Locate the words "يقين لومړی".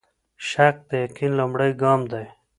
1.05-1.71